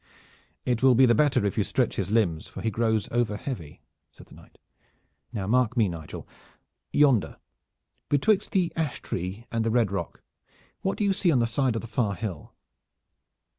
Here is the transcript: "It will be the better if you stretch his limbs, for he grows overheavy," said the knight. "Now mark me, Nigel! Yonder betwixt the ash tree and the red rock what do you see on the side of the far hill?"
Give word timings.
"It 0.65 0.81
will 0.81 0.95
be 0.95 1.05
the 1.05 1.13
better 1.13 1.45
if 1.45 1.59
you 1.59 1.63
stretch 1.63 1.97
his 1.97 2.09
limbs, 2.09 2.47
for 2.47 2.61
he 2.63 2.71
grows 2.71 3.07
overheavy," 3.09 3.81
said 4.11 4.25
the 4.25 4.33
knight. 4.33 4.57
"Now 5.31 5.45
mark 5.45 5.77
me, 5.77 5.87
Nigel! 5.87 6.27
Yonder 6.91 7.37
betwixt 8.09 8.51
the 8.51 8.73
ash 8.75 8.99
tree 9.03 9.45
and 9.51 9.63
the 9.63 9.69
red 9.69 9.91
rock 9.91 10.23
what 10.81 10.97
do 10.97 11.03
you 11.03 11.13
see 11.13 11.29
on 11.31 11.37
the 11.37 11.45
side 11.45 11.75
of 11.75 11.83
the 11.83 11.87
far 11.87 12.15
hill?" 12.15 12.55